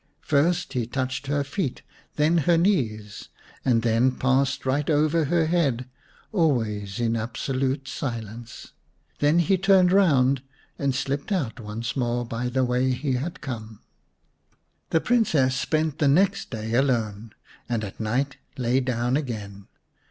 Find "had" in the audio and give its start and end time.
13.11-13.41